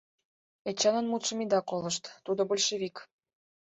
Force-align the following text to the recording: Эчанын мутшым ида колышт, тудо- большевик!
Эчанын 0.69 1.05
мутшым 1.11 1.39
ида 1.43 1.59
колышт, 1.69 2.03
тудо- 2.25 2.41
большевик! 2.49 2.95